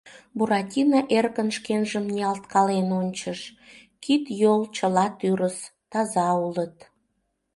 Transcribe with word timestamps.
Буратино 0.37 0.99
эркын 1.17 1.49
шкенжым 1.57 2.05
ниялткален 2.13 2.87
ончыш— 2.99 3.39
кид, 4.03 4.23
йол 4.41 4.61
чыла 4.75 5.05
тӱрыс, 5.19 5.57
таза 5.91 6.29
улыт. 6.45 6.75